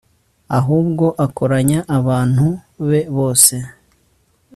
ahubwo 0.57 1.05
akoranya 1.25 1.79
abantu 1.97 2.47
be 2.87 3.01
bose 3.15 3.55